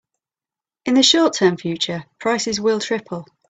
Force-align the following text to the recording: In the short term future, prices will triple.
In 0.87 0.95
the 0.95 1.03
short 1.03 1.33
term 1.35 1.57
future, 1.57 2.05
prices 2.17 2.59
will 2.59 2.79
triple. 2.79 3.27